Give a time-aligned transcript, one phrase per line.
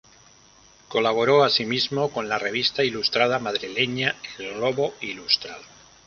[0.89, 5.61] Colaboró asimismo con la revista ilustrada madrileña "El Globo Ilustrado".